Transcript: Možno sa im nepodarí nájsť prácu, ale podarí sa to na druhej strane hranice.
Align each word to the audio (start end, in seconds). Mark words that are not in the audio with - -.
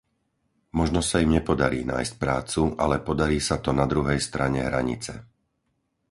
Možno 0.79 0.99
sa 1.09 1.17
im 1.23 1.29
nepodarí 1.37 1.81
nájsť 1.91 2.13
prácu, 2.23 2.61
ale 2.83 2.95
podarí 3.07 3.37
sa 3.47 3.57
to 3.65 3.69
na 3.79 3.85
druhej 3.91 4.17
strane 4.27 4.59
hranice. 4.67 5.13